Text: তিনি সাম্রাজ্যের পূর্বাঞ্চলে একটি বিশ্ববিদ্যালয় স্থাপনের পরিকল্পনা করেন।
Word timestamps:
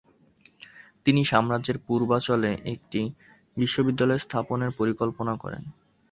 তিনি 1.05 1.21
সাম্রাজ্যের 1.25 1.77
পূর্বাঞ্চলে 1.87 2.51
একটি 2.73 3.01
বিশ্ববিদ্যালয় 3.57 4.23
স্থাপনের 4.25 4.71
পরিকল্পনা 4.79 5.33
করেন। 5.43 5.63